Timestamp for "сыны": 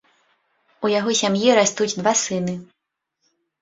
2.27-2.61